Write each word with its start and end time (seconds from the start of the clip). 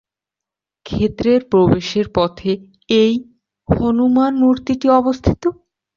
ক্ষেত্রের 0.85 1.41
প্রবেশের 1.51 2.07
পথে 2.15 2.51
এই 2.99 3.13
হনুমান 3.69 4.33
মূর্তিটি 4.41 4.87
অবস্থিত। 4.91 5.43